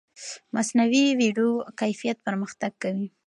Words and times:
مصنوعي 0.55 1.05
ویډیو 1.21 1.49
کیفیت 1.79 2.17
پرمختګ 2.27 2.71
کوي. 2.83 3.07